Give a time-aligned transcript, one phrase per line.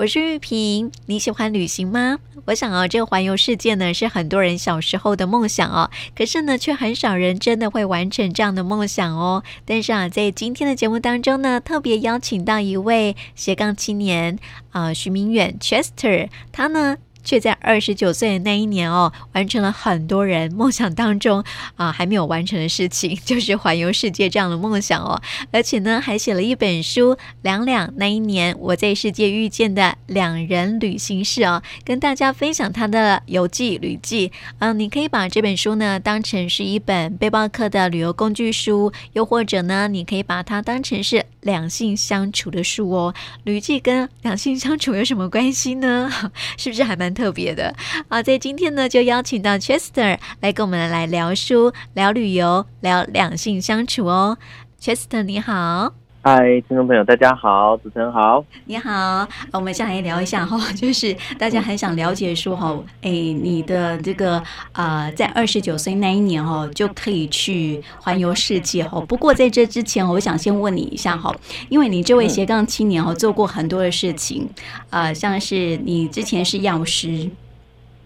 [0.00, 0.90] 我是玉萍。
[1.04, 2.18] 你喜欢旅行吗？
[2.46, 5.90] 我想啊，这个环游世界呢，是很多人小时候的梦想哦。
[6.16, 9.44] 可是呢，却很少人真的会完成这样的梦想哦。
[9.66, 14.38] 但是啊，在今天的节目当中呢，特别邀请到一位斜杠青年
[14.70, 16.96] 啊、呃，徐明远 Chester，他呢。
[17.22, 21.44] 却在二十九岁的那一年哦，完成了很多人梦想当中
[21.76, 25.20] 啊还没有完成的事情， 就是环游世界这样的梦想哦。
[25.52, 34.32] 而且呢，还写了一本书《两两那一年我在世界遇见的两人旅行事》哦，跟大家分享他的游记旅记。
[34.58, 43.14] 嗯，你可以把这本书呢当成是一本背包客的旅游工具书，又或者呢，你可以把它当成是两性相处的书哦。
[43.44, 46.10] 旅记跟两性相处有什么关系呢？
[46.56, 47.09] 是不是还蛮？
[47.12, 47.74] 特别的
[48.08, 54.38] 好，在今天呢，就邀请到 Chester 来跟我们来聊书、聊旅游、聊两性相处哦。
[54.80, 59.26] Chester 你好，嗨，听众朋友大家好，主持人好，你好。
[59.52, 64.36] 我们先来聊一下哈， 就是大家很想了解说哈，哎，你的这个
[64.72, 69.00] 啊、呃，在二十九岁那一年哈，就可以去环游世界哈。
[69.08, 71.34] 不过在这之前，我想先问你一下哈，
[71.70, 74.46] 因为你这位斜杠青年哦，做过很多的事情，
[74.90, 77.30] 呃，像是你之前是药师，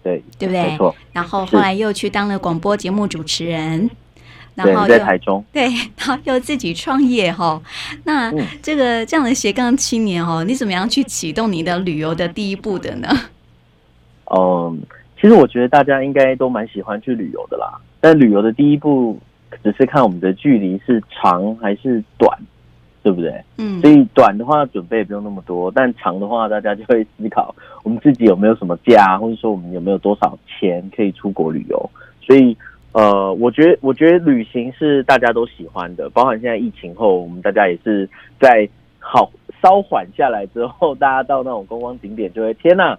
[0.01, 0.77] 对，对不对？
[0.77, 0.95] 错。
[1.11, 3.91] 然后后来又去当了广播节目主持人。
[4.55, 5.65] 然后在台中，对，
[5.99, 7.61] 然后又自己创业哈。
[8.05, 13.09] 那这个这样的斜杠青年哦，你怎么样去启动你的旅游的第一步的呢？
[14.33, 14.81] 嗯，
[15.19, 17.67] 其实我觉得大家应该都蛮喜欢去旅游的啦。
[17.99, 19.19] 但旅游的第一步，
[19.61, 22.39] 只是看我们的距离是长还是短，
[23.03, 23.43] 对不对？
[23.57, 23.81] 嗯。
[23.81, 31.89] 所以短的话，准备不用那么多；但长的话，大家就会思考我们自己有没有什么假，或者说我们有没有多少钱可以出国旅游。
[32.21, 32.55] 所以。
[32.95, 38.65] 呃，我觉得，我觉得旅行是大家都喜欢的，包含现在疫情后，我们大家也是在
[38.99, 39.29] 好
[39.61, 42.97] 稍缓下来之后，大家到那种观光景点就会天呐，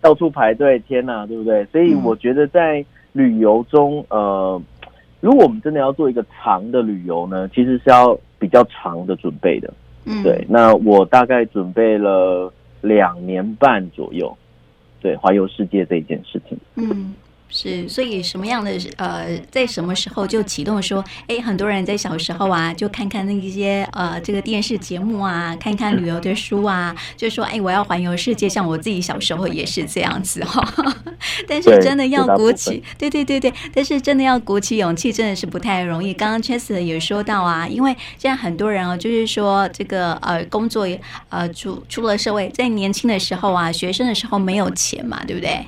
[0.00, 1.64] 到处排队，天呐，对不对？
[1.66, 4.60] 所以我觉得在旅游中，呃，
[5.20, 9.72] 如果我们真的要做一个长的旅游呢，其实是要比较长的准备的。
[10.04, 10.44] 嗯，对。
[10.48, 14.36] 那我大概准备了两年半左右，
[15.00, 16.58] 对，环游世界这一件事情。
[16.74, 17.14] 嗯。
[17.50, 28.48] 是，所以什么样的呃，在什么时候就启动说，哎，很多人在小时候啊，就看看那一些呃，这个电视节目啊，看看旅游的书啊，就说，哎，我要环游世界。
[28.48, 30.94] 像我自己小时候也是这样子哈、哦。
[31.48, 36.12] 但是真的要鼓起，对对对对，但是真的要鼓起勇气，真的是不太容易。
[36.14, 40.86] 刚刚 Chester 也说到啊，因为现在很多人哦，就是说这个呃，工作
[41.28, 45.66] 呃，出出了社会，在年轻的时候啊，学生的时候没有钱嘛，对不对？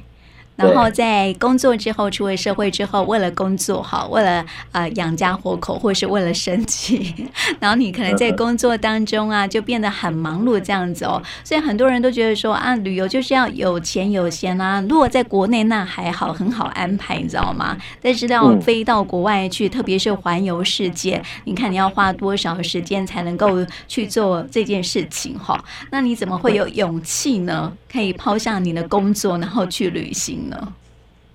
[0.68, 7.14] 然后在工作之后，出了社会之后，为了工作哈，为了呃养家活口，或是为了生计，
[7.58, 11.22] 然后你可能在工作当中啊，就变得很忙碌这样子哦。
[11.42, 14.84] 所以很多人都觉得说啊，旅游就是要有钱有闲啊。
[14.88, 17.76] 如果在国内那还好，很好安排，你知道吗？
[18.02, 25.62] 但是要飞到国外去，特别是环游世界，你看你要花多少时间才能够去做这件事情哈？
[25.90, 27.72] 那你怎么会有勇气呢？
[27.90, 30.72] 可以抛下你的工作，然后去旅行呢？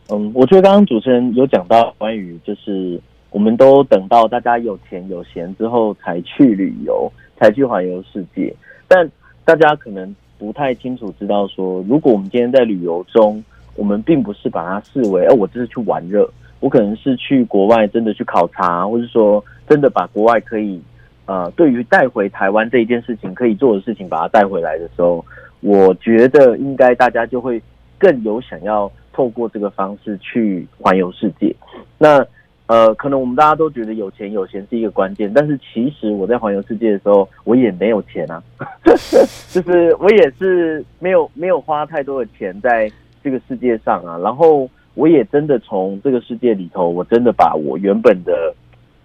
[0.09, 2.99] 嗯，我觉得刚刚主持人有讲到关于，就是
[3.31, 8.55] 我们都等到大家有钱有闲之后才去旅游，才去环游世界。
[8.87, 9.09] 但
[9.43, 13.43] 大家可能不太清楚知道说，如果我们今天在旅游中，
[13.75, 16.29] 我们并不是把它视为，哦，我这是去玩乐，
[16.59, 20.79] 我可能是去国外真的去考察，或者说真的把国外可以，
[21.25, 25.23] 呃，对于带回台湾这一件事情可以做的事情，把它带回来的时候，
[25.61, 27.61] 我觉得应该大家就会。
[27.97, 31.55] 更有想要透过这个方式去环游世界，
[31.97, 32.23] 那
[32.67, 38.43] 呃，可能我们大家都觉得有钱有闲是一个关键，但是其实我在环游世界的时候，我也没有钱啊，
[38.83, 42.91] 就是我也是没有没有花太多的钱在
[43.23, 48.53] 这个世界上啊，然后我也真的从这个世界里头，我真的把我原本的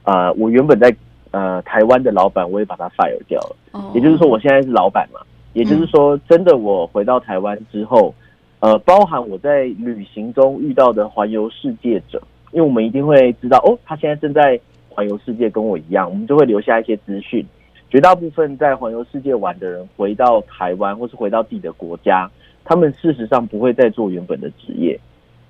[0.03, 0.93] 呃，我原本在
[1.31, 3.57] 呃台湾的老板，我也把他 fire 掉了，
[3.95, 5.21] 也就是说我现在是老板嘛，
[5.53, 8.15] 也就是说真的我回到台湾之后。
[8.63, 12.23] 呃，包含我在旅行中遇到的环游世界者，
[12.53, 14.61] 因为我们一定会知道哦，他现在正在
[14.91, 17.43] 环游世界，跟我一样，我们就会留下一些资讯。
[17.89, 22.31] 绝大部分在环游世界玩的人回到台湾或是回到自己的国家，
[22.63, 25.01] 他们事实上不会再做原本的职业，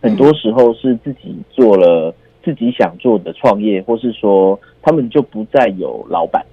[0.01, 6.45] 很多时候是自己做了自己想做的创业，或是说他们就不再有老板，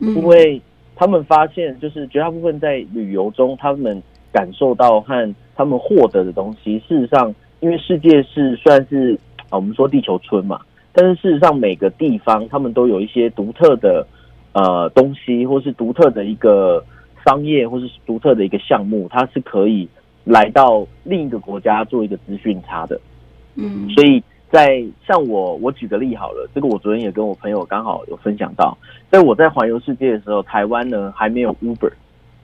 [0.00, 0.60] 因为
[0.96, 4.02] 他们发现就是绝大部分在旅游中，他们
[4.32, 9.18] 感受到和他们获得的东西，事实上，因为世界是算是
[9.48, 10.60] 啊，我们说地球村嘛，
[10.92, 14.06] 但是事实上每个地方他们都有一些独特的
[14.52, 16.84] 呃东西，或是独特的一个
[17.24, 19.88] 商业或是独特的一个项目，它是可以
[20.24, 23.00] 来到另一个国家做一个资讯差的。
[23.54, 28.76] 嗯，所以在像我，我举个例好了，这个我昨天也跟我朋友刚好有分享到，
[29.10, 31.92] 在我在环游世界的时候，台湾呢还没有 Uber，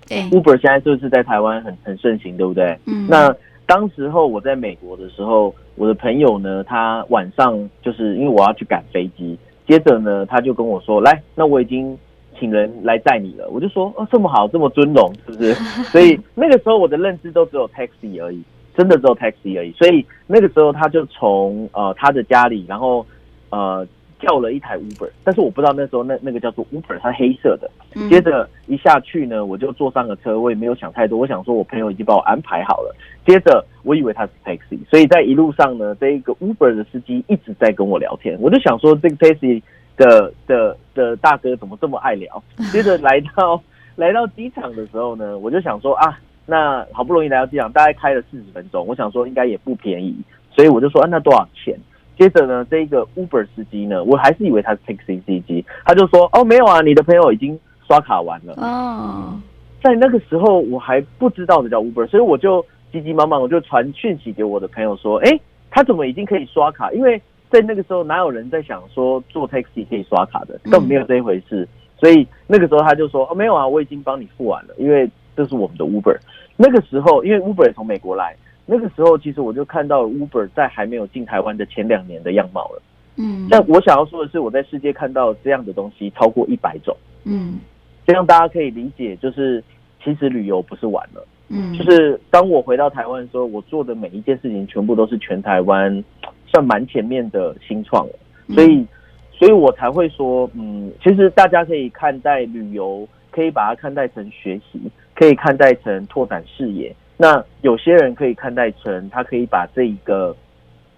[0.09, 2.79] 对，Uber 现在就是在台湾很很盛行，对不对？
[2.87, 3.35] 嗯，那
[3.67, 11.97] 当时候我在美国的时候，我的朋友呢，他晚上就是因为我要去赶飞机，接着呢他就跟我说，来，那我已经。
[12.37, 15.55] 请人来载你了，我就说哦，这么好，这么尊荣，是不是？
[15.93, 18.43] 所以那个时候我的认知都只有 taxi 而已，
[18.77, 19.73] 真的只有 taxi 而已。
[19.73, 23.05] 所以那个时候他就从呃他的家里，然后
[23.51, 23.87] 呃
[24.21, 27.71] 叫了一台 Uber，但是我不知道那时候那那个叫做 Uber，它黑色的。
[28.09, 32.95] 接着一下去呢，我就坐上了车，我也没有想太多，我想说我朋友已经帮我安排好了。
[33.27, 39.63] 接着我以为他是 taxi，所以在一路上呢，这一个 Uber 的司机一直在跟我聊天，我就想说这个 taxi。
[39.97, 42.43] 的的的大哥怎么这么爱聊？
[42.73, 43.63] 接着来到
[43.95, 50.15] 来到机场的时候呢，我就想说啊，那好不容易来到机场，大概开了四十分钟，我想说应该也不便宜，
[50.51, 51.79] 所以我就说啊，那多少钱？
[52.19, 57.59] 接着呢，这个 Uber 司机呢，我还是以为他是 taxi 司机，他就说哦，没有啊，你的朋友已经
[57.89, 58.55] 刷卡完了。
[58.59, 59.41] 哦，
[59.83, 66.93] 在那个时候我还不知道的叫 Uber，所以我就急急忙忙我就传讯息给我的朋友说，哎，他怎么已经可以刷卡？
[66.93, 67.21] 因为
[67.51, 71.69] 在那个时候，哪有人在想说坐 taxi 可以刷卡的，根本没有这一回事。
[71.99, 76.17] 所以那个时候他就说：“哦，没有啊，我已经帮你付完了，因为这是我们的 Uber。”
[76.57, 78.37] 那个时候，因为 Uber 也从美国来，
[78.67, 82.83] 那个时候其实我就看到了 Uber 在还没有进台湾的前两年的样貌了。
[83.17, 86.97] 嗯，但我想要说的是，我在世界看到这样的东西超过一百种。
[87.25, 87.59] 嗯，
[88.07, 89.63] 这样大家可以理解，就是
[90.03, 91.27] 其实旅游不是玩了。
[91.49, 96.03] 嗯，就是当我回到台湾的时候，我做的每一件事情全部都是全台湾。
[96.47, 98.13] 算蛮前面的新创了，
[98.55, 98.87] 所以，
[99.33, 104.81] 所以我才会说，嗯，其实大家可以看待旅游，可以把它看待成学习，
[105.15, 106.95] 可以看待成拓展视野。
[107.17, 110.37] 那有些人可以看待成，他可以把这一个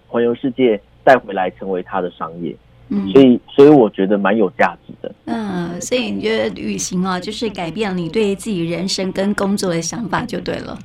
[0.07, 2.55] 环游世界带回来，成为他的商业。
[2.89, 5.13] 嗯，所以，所以我觉得蛮有价值的。
[5.25, 10.79] 嗯，所以你觉得旅行啊，就是改变你对自己人生跟工作的想法，就对了。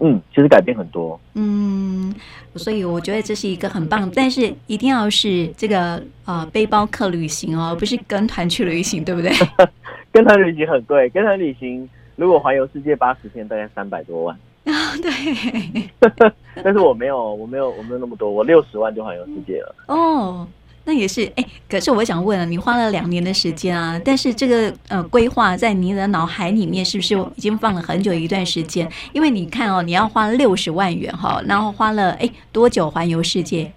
[0.00, 1.18] 嗯，其实改变很多。
[1.34, 2.12] 嗯，
[2.56, 9.30] 所以我觉得这是一个很棒，但是一定要是这个呃背包客旅行哦，不是跟团去旅行，对不对？
[10.10, 14.36] 跟团旅行很贵，跟团旅行如果环游世界八十天，大概三百多万。
[14.64, 15.90] 啊、哦，对。
[16.62, 19.74] 但是我没有，我没有，我没有那么多，我六十万就环游世界了。
[19.86, 20.46] 哦。
[20.84, 28.90] 那也是哎，可是我想问啊，你花了两年的时间啊，但是这个呃规划在你的脑海里面是不是已经放了很久一段时间？
[29.12, 33.70] 因为你看哦，你要花六十万元哈，然后花了哎多久环游世界？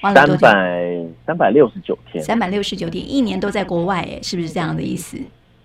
[0.00, 0.40] 花了多久？
[0.40, 5.18] 三百三百六十九天，三百六十九天，一年都在国外哎，是不是这样的意思？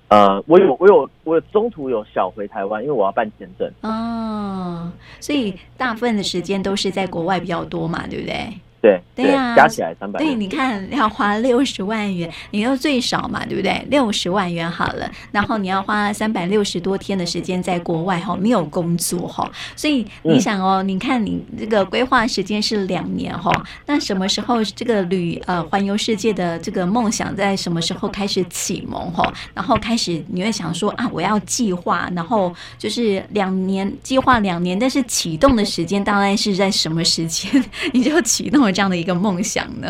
[0.07, 8.59] 呃，我有我有我有中途有小回台湾，因为我要办签证哦，所以大部分的时间都是在国外比较多嘛，对不对？
[8.85, 10.19] 对对呀、啊，加起来三百。
[10.19, 13.83] 对，你看要花六十万元，你要最少嘛，对不对？
[13.89, 23.51] 六十万元好了，然后你要花三百六十多天的时间在国外哈，没有工作哈，所以你想哦，你看你这个规划时间是两年哈，
[23.87, 29.33] 那什么时候这个旅呃环游世界的这个梦想在什么时候开始启蒙哈？
[29.55, 38.74] 然后开始你会想说啊，我要计划，然后就是两年计划两年，但是启动的时间大概是在什么时间 你就启动了？
[38.75, 39.87] 这样的一个梦想呢？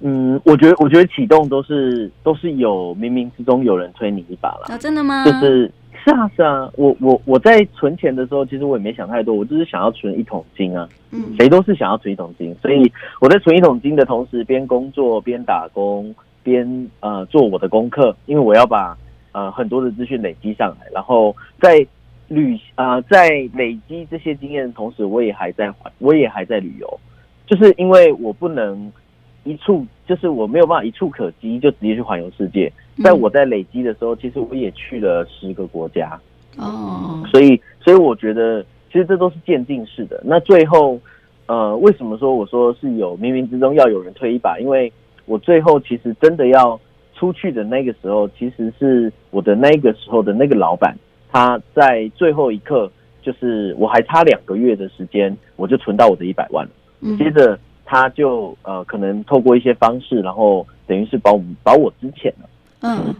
[0.00, 4.66] 嗯，我觉得，我觉得启动都是都是有冥冥之中有人推你一把了。
[4.68, 5.24] 啊，真的吗？
[5.24, 5.70] 就是
[6.04, 10.86] 是啊是啊，我我我在存钱的时候，其实我也没想太多，我就是想要存一桶金啊。
[11.10, 18.94] 嗯，谁都是想要存一桶金，所以我在存一桶金的同时，边工作边打工，边呃做我的功课，因为我要把
[19.32, 21.86] 呃很多的资讯累积上来，然后在
[22.28, 27.00] 旅啊、呃、在累积这些经验的同时，我也还在我也还在旅游。
[27.46, 28.90] 就是因为我不能
[29.44, 32.72] 一触，就是我没有办法一触可及就直接去环游世界。
[33.02, 36.18] 在我在累积的时候，其实我也去了十个国家。
[36.56, 40.20] 哦，所以所以我觉得，其实这都是渐进式的。
[40.24, 40.98] 那最后，
[41.46, 44.58] 呃，为什么说我说是有冥冥之中要有人推一把？
[44.60, 44.90] 因为
[45.26, 46.80] 我最后其实真的要
[47.12, 50.96] 出去的那个时候，其实是我的那个时候的那个老板，
[51.30, 56.70] 他在最后一刻，就是我还差两个月的时间，我就存到我的一百万了。
[57.18, 62.48] 接着他就呃可能透过一些方式，然后等于是把我们把我支遣了。
[62.80, 63.14] 嗯，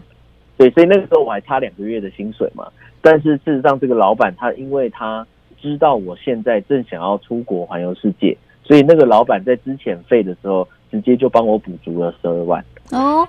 [0.57, 2.67] 对，所以那个时候我还差两个月的薪水嘛。
[3.01, 5.25] 但是事实上，这个老板他因为他
[5.61, 12.63] 知道我现在正想要出国环游世界，所以那个老板在支遣费的时候，直接就帮我补足了十二万。
[12.91, 13.27] 哦，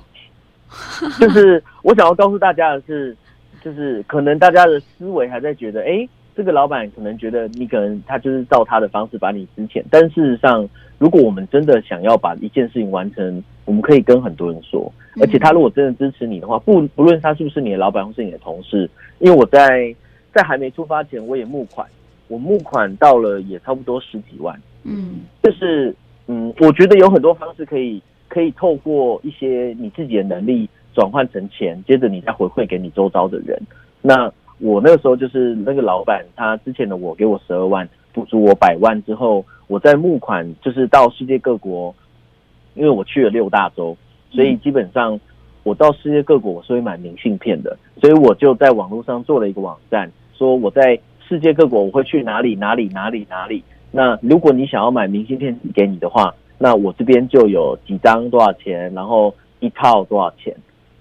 [1.20, 3.14] 就是我想要告诉大家的是，
[3.62, 18.88] 就是可能大家的思维还在觉得，哎，这个老板可能觉得你可能他就是照他的方式把你支遣，但事实上，如果我们真的想要把一件事情完成，我们可以跟很多人说，而且他如果真的支持你的话，不不论他是不是你的老板或是你的同事，
[19.18, 19.94] 因为我在
[20.34, 21.88] 在还没出发前我也募款，
[22.28, 25.94] 我募款到了也差不多十几万，嗯，就是
[26.26, 30.68] 嗯，我觉得有很多方式可以可以透过一些你自己的能力。
[30.94, 33.60] 转换成钱，接着你再回馈给你周遭的人。
[34.00, 41.94] 那我那个时候就是那个老板，他之前的我给我十二万，补助我百万之后，我在募款，就是到世界各国，
[42.74, 43.96] 因为我去了六大洲，
[44.30, 45.20] 所以基本上
[45.62, 50.98] 我到世界各国我是会买明信片的，所以我就在网络上做了一个网站，说我在
[51.28, 53.62] 世界各国我会去哪里哪里哪里哪里。
[53.90, 60.54] 那如果你想要买明信片寄给你的话，那我这边就有几张多少钱，然后一套多少钱。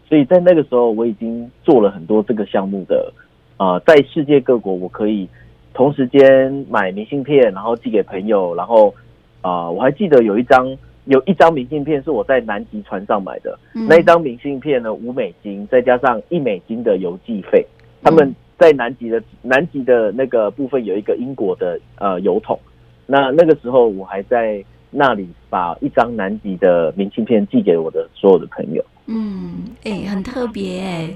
[0.08, 3.25] 所以在那个时候，我已经做了很多这个项目的，啊、
[3.58, 5.28] 呃，在世界各国，我可以
[5.74, 8.94] 同时间买明信片，然后寄给朋友，然后
[9.42, 17.66] 啊、呃，我还记得有一张有一张明信片是我在南极船上买的，嗯、那一张明信片呢，五美金，再加上一美金的邮寄费。
[18.02, 22.60] 他们在南极的南极的那个部分有一个英国的呃邮筒，
[23.06, 28.84] 那那个时候我还在那里把一张南极的明信片寄给我的所有的朋友。
[29.08, 31.10] 嗯，哎、欸，很特别哎，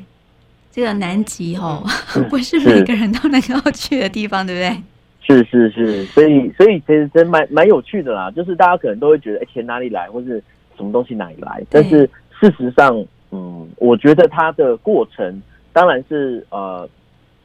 [0.72, 1.84] 这个南极哦，
[2.30, 4.84] 不是每个人都能够去的地方，对不对？
[5.22, 8.32] 是是是，所以所以其实真蛮蛮有趣的啦。
[8.32, 10.42] 就是大家可能都会觉得，哎、欸，钱哪里来，或是
[10.76, 11.62] 什么东西哪里来？
[11.70, 12.10] 但是
[12.40, 16.90] 事实上，嗯，我觉得它的过程当然是呃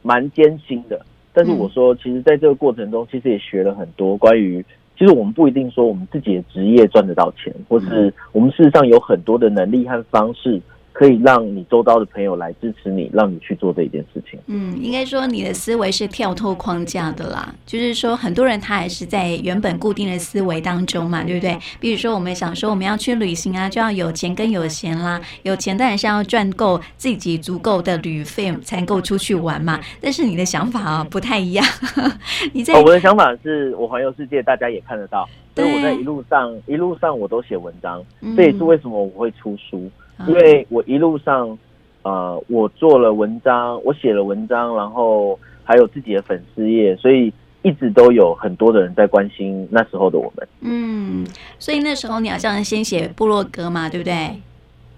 [0.01, 0.99] 蛮艰辛的。
[1.31, 4.65] 但是我说，其实在这个过程中，其实也学了很多关于。
[4.97, 10.59] 其实我们不一定说我们自己的职业赚得到钱，或是我们事实上有很多的能力和方式。
[10.95, 14.39] 可以让你周遭的朋友来支持你，让你去做这一件事情。
[14.47, 21.59] 嗯，应该说你的思维是跳脱框架的啦，就是说很多人他还是在原本固定的思维当中嘛，对不对？
[21.81, 29.77] 比如说我们想说我们要去旅行啊，就要有钱跟有闲啦，有钱当然是要赚够自己足够的旅费才够出去玩嘛。
[29.99, 31.65] 但是你的想法啊不太一样，
[32.53, 38.01] 你在、哦、我的想法是我环游世界，大家也看得到，所以我在一路上一路上我都写文章，
[38.37, 39.91] 这也是为什么我会出书。
[40.27, 41.57] 因为我一路上，
[42.03, 50.47] 呃，我做了文章，我写了文章，然后还有自己的粉丝页，所以一直都有很多的人在关心那时候的我们。
[50.61, 51.25] 嗯，
[51.59, 54.39] 所以那时候你好像先写部落格嘛，对不对？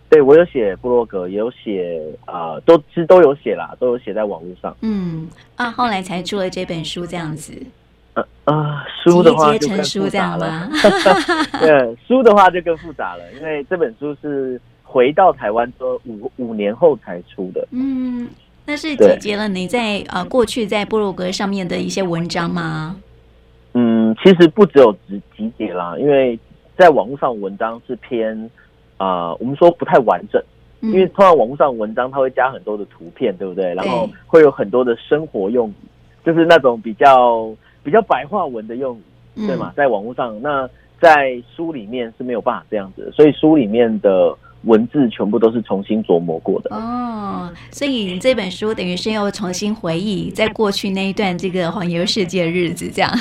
[0.10, 4.76] 对，我有写部落格，也有写啊、呃，都其实都有写啦，都有写在网络上。
[4.82, 7.54] 嗯啊，后来才出了这本书这样子。
[8.14, 10.70] 啊、呃、啊，书的话就更复杂了。
[11.60, 14.60] 对，书的话就更复杂了，因为这本书是。
[14.98, 18.27] 回到台湾之后五五年后才出的，嗯，
[18.66, 22.96] 那是集结了你在呃过去在部落格上面的一些文章吗？
[23.75, 26.39] 嗯，其实不只有集集结啦，因为
[26.75, 28.36] 在网络上文章是偏
[28.98, 30.42] 啊、呃，我们说不太完整，
[30.82, 33.75] 嗯、因为通常网络上文章它会加很多的图片，对不对？
[33.75, 35.74] 然后会有很多的生活用语，
[36.25, 38.98] 就是那种比较比较白话文的用
[39.36, 39.74] 语，对吗？
[39.74, 40.68] 嗯、在网络上，那
[41.00, 44.36] 在书里面是没有办法这样子的，所以书里面的。
[44.68, 53.12] 文字全部都是重新琢磨过的哦，所以这本书等于是又重新回忆在过去那一段这个环游世界的日子，这样。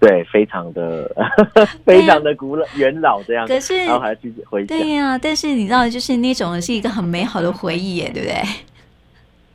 [0.00, 1.10] 对，非常的
[1.84, 3.46] 非常的古老元老这样。
[3.46, 4.66] 可是，然后还要继续回忆。
[4.66, 8.42] 对呀、啊，但是你知道，就是那种是一个很美好的回忆耶，对不对？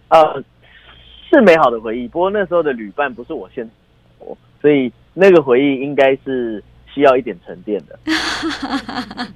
[0.09, 0.43] 呃，
[1.29, 3.69] 是美好的回忆，不过那时候的旅伴不是我现，
[4.61, 6.63] 所以那个回忆应该是。
[6.93, 7.99] 需要一点沉淀的，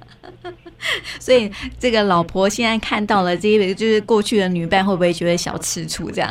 [1.20, 6.30] 所以这个老婆现在看到了这一位就是过去的女伴，会不会觉得小吃醋这样？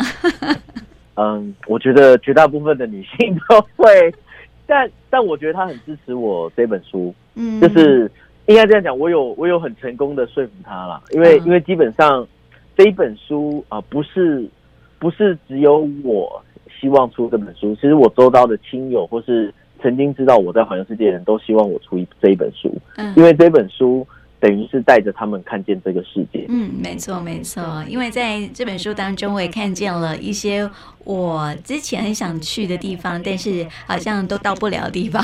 [1.15, 4.13] 嗯，我觉得绝大部分的女性都会，
[4.67, 8.11] 但但我觉得她很支持我这本书，嗯，就是
[8.47, 12.27] 应该这样讲，我有我有很成功的说服她了，因为、嗯、因为基本上
[12.77, 14.47] 这一本书啊、呃，不是
[14.99, 16.43] 不是只有我
[16.79, 19.53] 希望出这本书，其实我周遭的亲友或是。
[19.83, 24.07] 曾经知道我在环游世界的人都希望我出一这一本书，嗯，因为这本书
[24.43, 26.45] 等于是带着他们看见这个世界。
[26.49, 30.69] 嗯，没错没错，因为在这本书当中，我也看见了一些。
[31.05, 35.21] 我之前很想去的地方，但是好像都到不了的地方，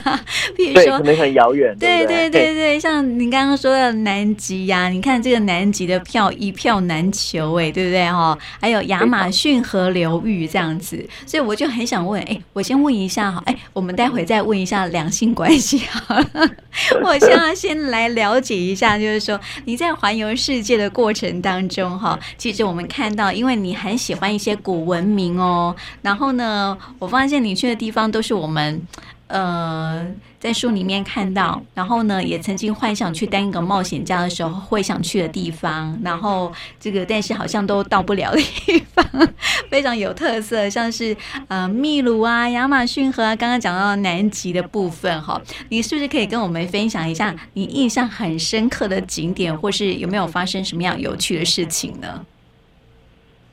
[0.56, 1.76] 比如说可能很遥远。
[1.78, 8.38] 对对对对，像你刚刚说的南极呀、啊，你看这个南极的票一票难求，哎，对不对哈？
[8.58, 16.50] 还有亚马逊河流域这样子，所以我就很想问，哎，我先问一下哈，哎，我们待会再问一下两性关系好了，
[17.04, 28.82] 我现在先来了解一下，就是说你在环游世界的过程当中，哈，其实我们看到，因为你很喜欢一些古文明哦，然后呢，我发现你去的地方都是我们。
[29.28, 30.06] 呃，
[30.40, 39.04] 在书里面看到，然后呢，也曾经幻想去当一个冒险家的时候会想去的地方，然后这个但是好像都到不了的地方，
[39.68, 41.14] 非常有特色，像是
[41.48, 52.24] 呃秘鲁啊、亚马逊河啊，刚刚讲到南极的部分哈，你是不是可以跟我们分享一下你印象很深刻的景点，或是有没有发生什么样有趣的事情呢？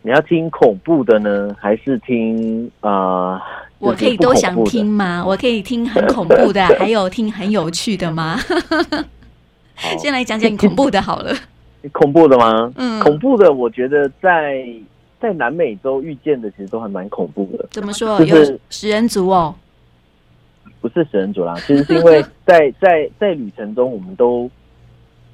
[0.03, 3.38] 你要听恐怖的呢，还是听呃？
[3.79, 5.24] 我可以都想听吗？
[5.27, 8.39] 我可以听很恐怖的， 还有听很有趣的吗？
[10.00, 11.34] 先来讲讲恐怖的好了。
[11.91, 12.72] 恐怖的吗？
[12.77, 14.65] 嗯，恐怖的，我觉得在
[15.20, 17.67] 在南美洲遇见的，其实都还蛮恐怖的。
[17.72, 18.17] 怎么说？
[18.25, 19.53] 就是、有食人族哦？
[20.82, 24.50] 不是食人族啦，其实是因为 在在在旅程中，我们都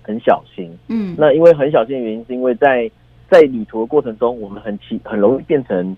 [0.01, 0.69] 很小心。
[0.88, 2.89] 嗯，那因为很小心的原因，是因为在
[3.29, 5.95] 在旅途的过程中，我们很奇很容易变成。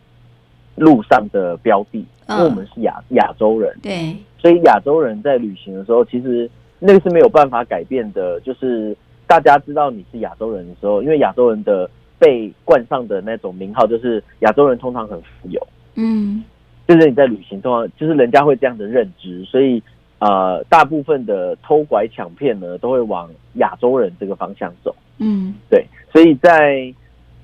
[0.76, 6.50] 路上的标的，因为我们是亚亚洲人，对，所以亚洲人在旅行的时候，其实
[6.80, 8.40] 那个是没有办法改变的。
[8.42, 8.96] 就是
[9.28, 16.44] 大家知道你是亚洲人的时候，因为亚洲人的被冠上的那种名号，就是亚洲人通常很富有，嗯，
[16.88, 19.82] 就是你在旅行通常就是人家会这样的认知，所以
[20.20, 26.94] 呃，大部分的偷拐抢骗呢，都会往亚洲人这个方向走，嗯，对，所以在。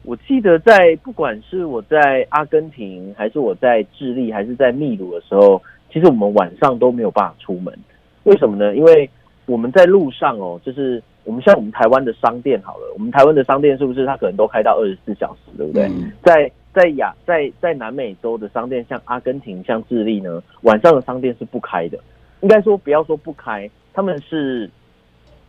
[0.03, 7.77] 我记得在不管是我在阿根廷，还是我在智利，还是在秘鲁的时候，其实我们晚上都没有办法出门。
[8.23, 8.75] 为什么呢？
[8.75, 9.09] 因为
[9.45, 15.83] 我们在路上哦，就是我们像我们台湾的商店好了，我们台湾的商店是不是它可能都开到二十四小时，对不对？
[15.87, 21.99] 嗯、在在亚在在南美洲的商店，像阿根廷、像智利呢，晚上的商店是不开的。
[22.41, 24.69] 应该说不要说不开，他们是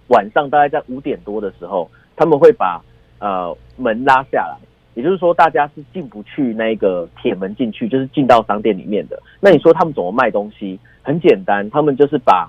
[0.09, 2.83] 晚上大概在五点多的时候，他们会把。
[3.21, 4.57] 呃，门拉下来，
[4.95, 9.23] 也就是说，大家是进不去那个铁门进去，就是进到商店里面的。
[9.41, 10.79] 那你说他们怎么卖东西？
[11.03, 12.49] 很简单，他们就是把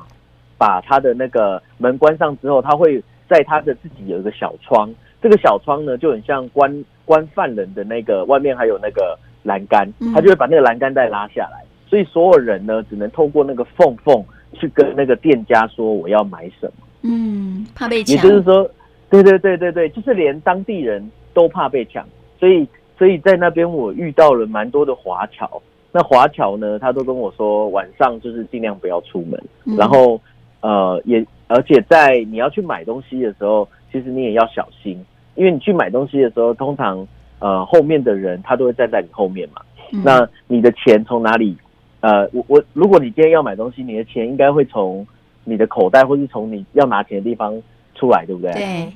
[0.57, 16.73] 把他的那个门关上之后，他会在他的自己有一个小窗，这个小窗呢就很像关关犯人的那个外面还有那个栏杆，他就会把那个栏杆带拉下来，所以所有人呢只能透过那个缝缝去跟那个店家说我要买什么。
[17.03, 18.15] 嗯，怕被抢。
[18.15, 18.69] 也就是说。
[19.11, 22.03] 对对对对对，就是连当地人都怕被抢，
[22.39, 25.61] 所以所以在那边我遇到了蛮多的华侨。
[25.91, 30.19] 那华侨呢，他都跟我说晚上就是尽量不要出门，嗯、然后
[30.61, 37.05] 呃也而且在你要去买东西的时候，其实你也要小心，因为你去买东西的时候，通常
[37.39, 39.61] 呃后面的人他都会站在你后面嘛。
[39.91, 41.57] 嗯、那你的钱从哪里？
[41.99, 45.05] 呃，我我如果你今天要买东西，你的钱应该会从
[45.43, 47.61] 你的口袋，或是从你要拿钱的地方
[47.95, 48.53] 出来，对不对？
[48.53, 48.93] 对。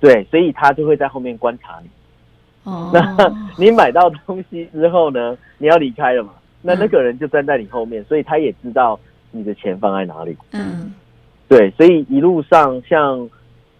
[0.00, 1.90] 对，所以他就会在后面观察你。
[2.64, 3.16] 哦， 那
[3.58, 5.36] 你买到东西之后呢？
[5.58, 6.32] 你要离开了嘛？
[6.62, 8.98] 那那个人就站在你后面，所以他也知道
[9.30, 10.36] 你的钱放在哪里。
[10.52, 10.92] 嗯，
[11.48, 13.28] 对，所以一路上像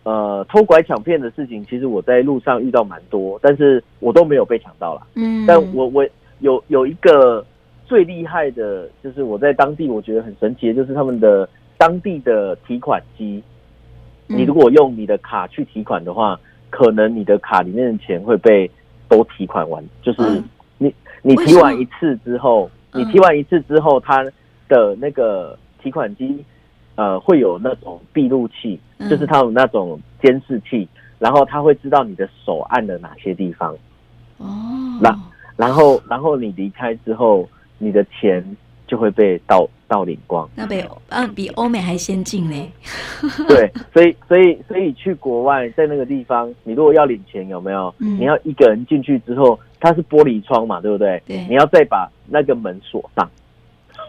[0.02, 5.06] 呃偷拐抢骗的事情，其实我在路上遇到蛮多，但是我都没有被抢到了。
[5.14, 6.06] 嗯，但我我
[6.40, 7.44] 有有一个
[7.86, 13.42] 最厉害的，就是我在当地我觉得很神奇的，就是他们的当地的提款机。
[14.32, 16.38] 你如果用你的卡去提款的话，
[16.70, 18.70] 可能你的卡里面的钱会被
[19.08, 19.84] 都提款完。
[20.02, 20.42] 就是
[20.78, 24.22] 你你提完一次之后，你提完一次之后，它
[24.68, 26.44] 的那个提款机
[26.94, 28.78] 呃会有那种闭路器，
[29.10, 30.88] 就是它有那种监视器，
[31.18, 33.74] 然后它会知道你的手按了哪些地方。
[34.38, 34.46] 哦，
[35.02, 35.12] 然
[35.56, 39.68] 然后然后你离开之后，你的钱就会被盗。
[39.90, 42.70] 盗领光，那比嗯比欧美还先进嘞。
[43.48, 47.92] 对，所以所以所以去国外，在那个地方，你如果要领钱，有没有？
[47.98, 51.20] 嗯、你要一个人进去之后，它是玻璃窗嘛，对不对？
[51.26, 51.44] 对。
[51.48, 53.28] 你要再把那个门锁上。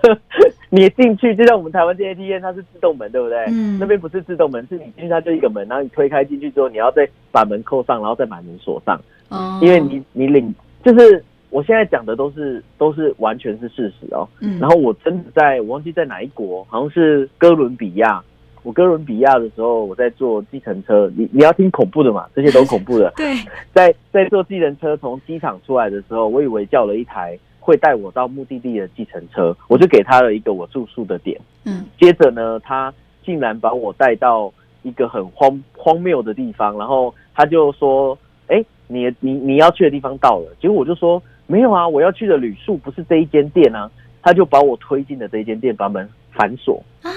[0.69, 3.43] 你进去就像我们台湾这 ATM，它是自动门，对不对？
[3.49, 3.79] 嗯。
[3.79, 9.01] 那边不是自动门，是你进去它就一个门，然后你推开进去之后，你要再把门扣上，然后再把门锁上。
[9.29, 9.59] 哦。
[9.63, 10.53] 因为你你领
[10.85, 11.23] 就是。
[11.51, 18.23] 我现在讲的都是都是完全是事实哦，嗯，然后我真的在我忘记在哪一国，好像是哥伦比亚。
[18.63, 22.27] 我哥伦比亚的时候，我在坐计程车，你你要听恐怖的嘛？
[22.35, 23.11] 这些都恐怖的。
[23.17, 23.33] 对，
[23.73, 32.93] 在在坐计程车从机场出来的时候，我以为叫了一台会带我到目的地的计程车，我就给他了一个我住宿的点，嗯，接着呢，他
[33.25, 41.21] 竟然把我带到一个很荒荒谬的地方，然后他就说：“哎，你你你要去的地方到了。”结果我就说。
[41.51, 47.11] 没有啊，我要去的旅宿不是这一间店啊，他就把我推进了这一间店，把门反锁啊，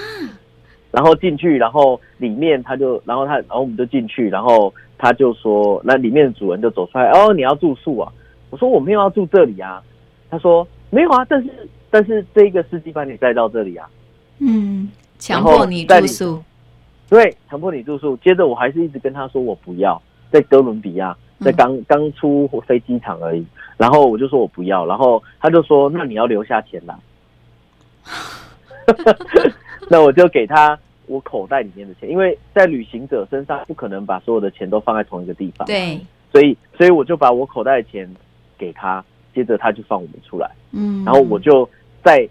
[0.91, 8.11] 然后进去，然后里面他就，然后他，然后我们就进去，然后他就说，那里面的主人就走出来，哦，你要住宿啊？
[8.49, 9.81] 我说我没有要住这里啊。
[10.29, 11.49] 他说没有啊，但是
[11.89, 13.87] 但是这一个司机把你带到这里啊。
[14.39, 16.43] 嗯，强迫你住宿。
[17.07, 18.17] 对，强迫你住宿。
[18.17, 20.01] 接着我还是一直跟他说我不要，
[20.35, 23.45] 在哥伦比亚，在刚刚出飞机场而已。
[23.77, 26.93] 然后我就说我不要，然后他就说那你要留下钱来。
[29.89, 35.65] 那我就给他我口袋里面的钱，因为在旅行者身上不可能把所有的钱都放在同一个地方。
[35.65, 35.97] 对，
[36.33, 38.13] 所以所以我就把我口袋的钱
[38.57, 39.01] 给他，
[39.33, 40.51] 接着他就放我们出来。
[40.73, 41.69] 嗯，然后我就
[42.03, 42.27] 在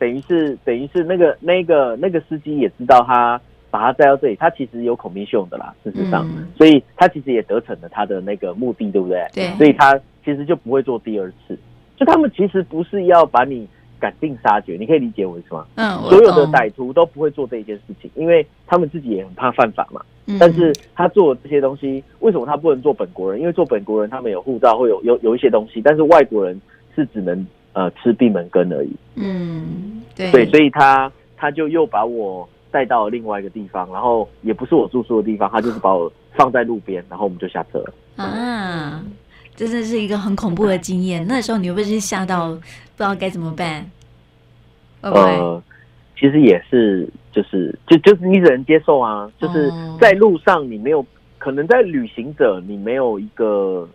[0.00, 3.40] 等于是等于是那个那个那个司机也知道他
[3.76, 9.26] 把他带到这里，他其实有 commission 的啦，事实上，嗯、所以他其实也得逞了他的那个目的，对不对？
[9.34, 11.58] 对，所以他其实就不会做第二次。
[11.96, 13.68] 就他们其实不是要把你。
[13.98, 15.66] 赶尽杀绝，你可以理解为什么？
[15.76, 20.02] 嗯，所有的歹徒都不会做这一件事情，因为他们自己也很怕犯法嘛。
[20.26, 23.40] 嗯，但是他做这些东西，为什么他不能做本国人？
[23.40, 26.60] 因为做本国人，他们有护照，会有有有一些东西，但是外国人
[26.94, 28.94] 是只能呃吃闭门羹而已。
[29.14, 37.94] 嗯，对，对，所以他他就又把我带到另外一个地方，然后也不是我住宿的地方，他就是把我放在路边，然后我们就下车了。
[38.16, 39.02] 啊。
[39.54, 41.24] 真的是一个很恐怖的经验。
[41.26, 42.58] 那时候你会不会是吓到不
[42.98, 43.90] 知道该怎么办？
[45.00, 45.62] 呃，
[46.20, 49.32] 其实也是，就是就就是你只能接受啊。
[49.40, 51.02] 就是在路上，你没有
[51.38, 53.88] 可能在旅行者，你没有一个，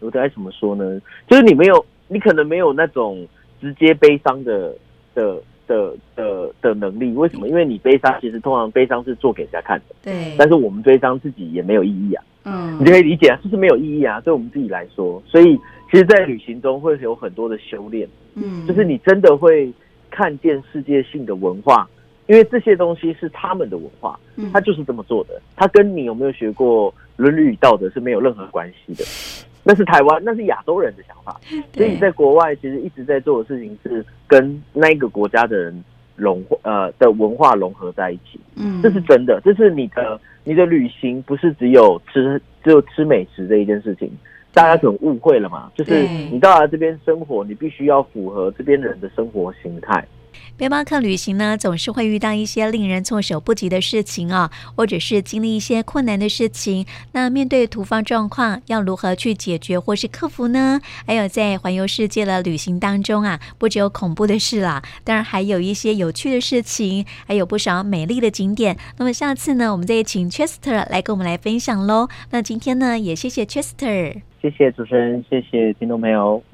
[0.00, 1.00] 我该怎么说呢？
[1.26, 3.26] 就是你没有，你可能没有那种
[3.62, 4.74] 直接悲伤的
[5.14, 7.12] 的的的的能力。
[7.12, 7.46] 为什么？
[7.46, 9.94] 因为你悲伤，其实通常悲伤是做给人家看的。
[10.02, 10.34] 对。
[10.36, 12.24] 但是我们悲伤自己也没有意义啊。
[12.44, 15.22] 嗯，你就可以理解啊，就是没有意义啊，对我们自己来说。
[15.26, 15.56] 所以，
[15.90, 19.70] 其实，在旅行中会有很多的修炼，嗯，就是你真的会
[20.10, 21.86] 看见世界性的文化，
[22.26, 29.04] 因为这些东西是他们的文化，嗯，他就是这么做的，他跟你有没有学过《伦理与道德》是没有任何关系的。
[29.68, 31.38] 那是台湾，那是亚洲人的想法。
[31.76, 35.84] 所以，在国外其实一直在做的事情是跟那个国家的人
[36.16, 40.18] 融呃的文化融合在一起，嗯，这是真的，这是你的。
[40.44, 44.10] 你的旅行不是只有吃，只有吃美食这一件事情，
[44.54, 45.70] 大家可能误会了嘛？
[45.74, 50.02] 就是你到了这边生活，你必须要符合这边人的生活形态。
[50.56, 56.84] 背包客旅行呢，总是会遇到一些令人措手不及的事情啊，或者是经历一些困难的事情。
[57.12, 60.80] 那面对突发状况，要如何去解决或是克服呢？
[61.06, 68.76] 还有在环游世界的旅行当中啊，不只有恐怖的事啦，当然还有一些有趣的事情，还有不少美丽的景点。
[68.96, 72.08] 那么下次呢，我们再请 Chester 来跟我们来分享喽。
[72.30, 76.42] 那今天呢，也谢谢 Chester，谢谢主持人，谢谢听众朋友。